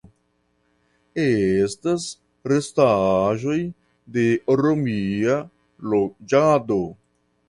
[1.23, 2.07] Estas
[2.51, 3.57] restaĵoj
[4.15, 4.23] de
[4.63, 5.37] romia
[5.93, 6.79] loĝado.